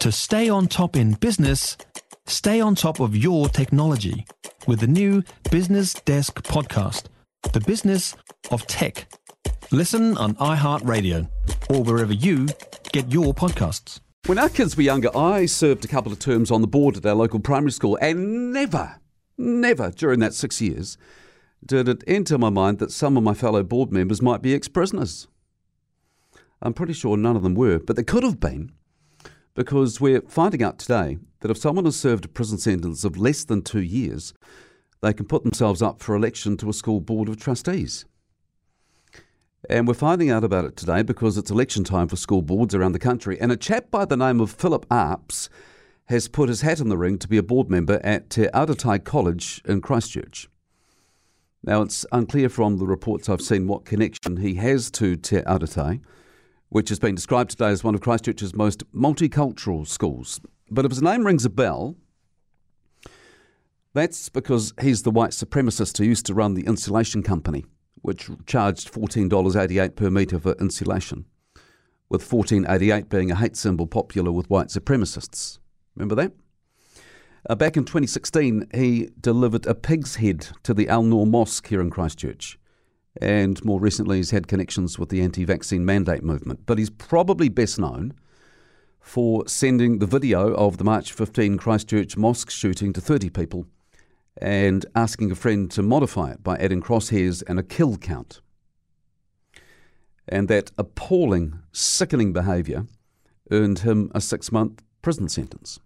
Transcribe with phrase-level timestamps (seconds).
[0.00, 1.76] To stay on top in business,
[2.26, 4.24] stay on top of your technology
[4.66, 7.08] with the new Business Desk podcast,
[7.52, 8.16] The Business
[8.50, 9.12] of Tech.
[9.70, 11.28] Listen on iHeartRadio
[11.68, 12.48] or wherever you
[12.92, 14.00] get your podcasts.
[14.24, 17.04] When our kids were younger, I served a couple of terms on the board at
[17.04, 19.02] our local primary school, and never,
[19.36, 20.96] never during that six years
[21.62, 24.66] did it enter my mind that some of my fellow board members might be ex
[24.66, 25.28] prisoners.
[26.62, 28.72] I'm pretty sure none of them were, but they could have been
[29.54, 33.44] because we're finding out today that if someone has served a prison sentence of less
[33.44, 34.34] than two years,
[35.02, 38.04] they can put themselves up for election to a school board of trustees.
[39.68, 42.92] And we're finding out about it today because it's election time for school boards around
[42.92, 43.38] the country.
[43.40, 45.48] And a chap by the name of Philip Arps
[46.06, 49.04] has put his hat in the ring to be a board member at Te Aratai
[49.04, 50.48] College in Christchurch.
[51.62, 56.00] Now, it's unclear from the reports I've seen what connection he has to Te Aratai
[56.70, 60.40] which has been described today as one of Christchurch's most multicultural schools.
[60.70, 61.96] But if his name rings a bell,
[63.92, 67.64] that's because he's the white supremacist who used to run the insulation company,
[68.02, 71.26] which charged $14.88 per metre for insulation,
[72.08, 75.58] with 1488 being a hate symbol popular with white supremacists.
[75.96, 76.32] Remember that?
[77.48, 81.80] Uh, back in 2016, he delivered a pig's head to the Al Noor Mosque here
[81.80, 82.59] in Christchurch
[83.20, 86.60] and more recently he's had connections with the anti vaccine mandate movement.
[86.66, 88.14] But he's probably best known
[89.00, 93.66] for sending the video of the March 15 Christchurch mosque shooting to 30 people
[94.36, 98.40] and asking a friend to modify it by adding crosshairs and a kill count.
[100.28, 102.86] And that appalling, sickening behaviour
[103.50, 105.80] earned him a six month prison sentence.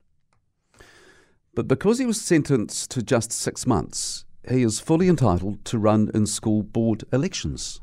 [1.54, 6.10] But because he was sentenced to just six months, he is fully entitled to run
[6.14, 7.80] in school board elections,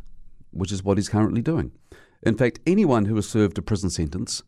[0.52, 1.72] which is what he's currently doing.
[2.23, 4.44] In fact, anyone who has served a prison sentence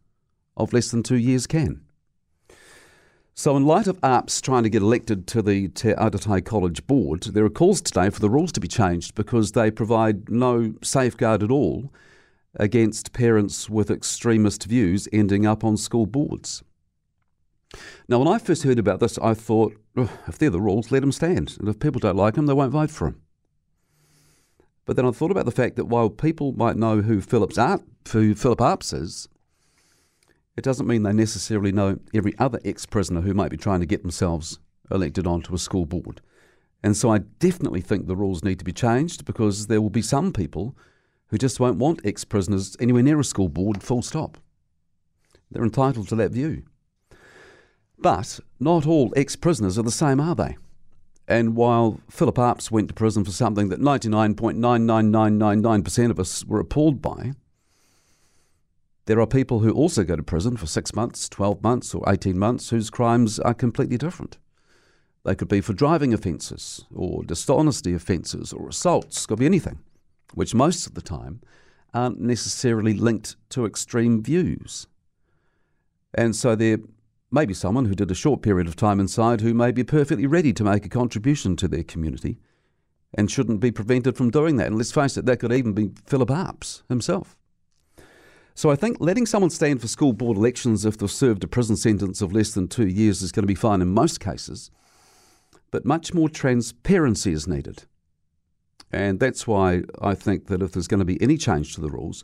[0.56, 1.82] of less than two years can.
[3.36, 7.24] So, in light of ARPS trying to get elected to the Te Aratai College board,
[7.24, 11.42] there are calls today for the rules to be changed because they provide no safeguard
[11.42, 11.92] at all
[12.56, 16.64] against parents with extremist views ending up on school boards.
[18.08, 21.12] Now, when I first heard about this, I thought, if they're the rules, let them
[21.12, 21.56] stand.
[21.60, 23.22] And if people don't like them, they won't vote for them.
[24.86, 27.82] But then I thought about the fact that while people might know who Philip's Art,
[28.12, 29.30] who Philip Arps is,
[30.58, 34.02] it doesn't mean they necessarily know every other ex-prisoner who might be trying to get
[34.02, 34.60] themselves
[34.92, 36.22] elected onto a school board.
[36.84, 40.02] And so I definitely think the rules need to be changed because there will be
[40.02, 40.78] some people
[41.28, 44.38] who just won't want ex-prisoners anywhere near a school board, full stop.
[45.50, 46.64] They're entitled to that view.
[48.04, 50.58] But not all ex prisoners are the same, are they?
[51.26, 57.02] And while Philip Arps went to prison for something that 99.99999% of us were appalled
[57.02, 57.32] by,
[59.06, 62.38] there are people who also go to prison for six months, 12 months, or 18
[62.38, 64.38] months whose crimes are completely different.
[65.24, 69.80] They could be for driving offences, or dishonesty offences, or assaults, could be anything,
[70.34, 71.40] which most of the time
[71.94, 74.88] aren't necessarily linked to extreme views.
[76.14, 76.80] And so they're
[77.34, 80.54] maybe someone who did a short period of time inside who may be perfectly ready
[80.54, 82.38] to make a contribution to their community
[83.16, 84.68] and shouldn't be prevented from doing that.
[84.68, 87.36] And let's face it, that could even be Philip Arps himself.
[88.54, 91.76] So I think letting someone stand for school board elections if they've served a prison
[91.76, 94.70] sentence of less than two years is going to be fine in most cases,
[95.72, 97.86] but much more transparency is needed.
[98.92, 101.90] And that's why I think that if there's going to be any change to the
[101.90, 102.24] rules,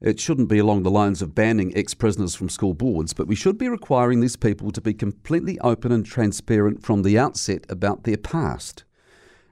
[0.00, 3.34] it shouldn't be along the lines of banning ex prisoners from school boards, but we
[3.34, 8.04] should be requiring these people to be completely open and transparent from the outset about
[8.04, 8.84] their past.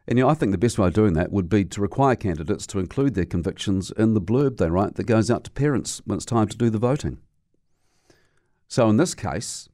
[0.06, 2.14] And you know, I think the best way of doing that would be to require
[2.14, 6.00] candidates to include their convictions in the blurb they write that goes out to parents
[6.04, 7.18] when it's time to do the voting.
[8.68, 9.68] So in this case,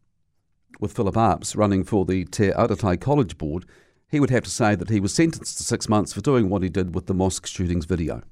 [0.80, 3.66] with Philip Arps running for the Te Aratai College Board,
[4.08, 6.62] he would have to say that he was sentenced to six months for doing what
[6.62, 8.22] he did with the mosque shootings video.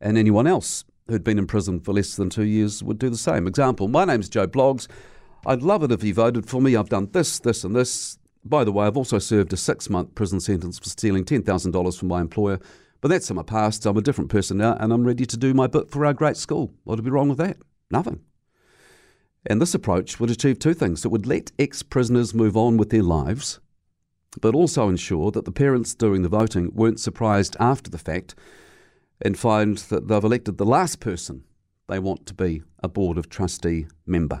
[0.00, 3.16] And anyone else who'd been in prison for less than two years would do the
[3.16, 3.46] same.
[3.46, 4.86] Example, my name's Joe Bloggs.
[5.46, 6.76] I'd love it if you voted for me.
[6.76, 8.18] I've done this, this, and this.
[8.44, 12.08] By the way, I've also served a six month prison sentence for stealing $10,000 from
[12.08, 12.60] my employer.
[13.00, 13.86] But that's in my past.
[13.86, 16.36] I'm a different person now, and I'm ready to do my bit for our great
[16.36, 16.72] school.
[16.84, 17.56] What would be wrong with that?
[17.90, 18.20] Nothing.
[19.46, 21.04] And this approach would achieve two things.
[21.04, 23.60] It would let ex prisoners move on with their lives,
[24.40, 28.34] but also ensure that the parents doing the voting weren't surprised after the fact
[29.20, 31.44] and find that they've elected the last person
[31.88, 34.40] they want to be a Board of Trustee member.